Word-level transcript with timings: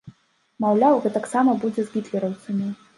Маўляў, 0.65 0.97
гэтаксама 1.05 1.57
будзе 1.63 1.81
з 1.87 1.95
гітлераўцамі. 1.95 2.77